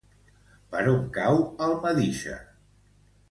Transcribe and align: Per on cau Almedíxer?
Per 0.75 0.79
on 0.93 1.03
cau 1.17 1.37
Almedíxer? 1.65 2.39